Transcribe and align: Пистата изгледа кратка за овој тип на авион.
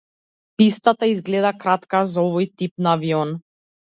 Пистата 0.61 1.09
изгледа 1.11 1.51
кратка 1.63 2.01
за 2.13 2.23
овој 2.29 2.47
тип 2.63 2.81
на 2.87 2.95
авион. 3.01 3.35